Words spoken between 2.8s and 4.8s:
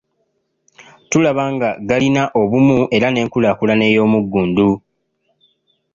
era n’enkulaakulana ey'omuggundu.